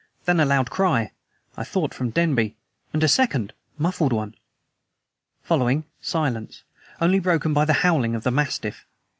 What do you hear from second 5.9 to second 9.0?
silence, only broken by the howling of the mastiff.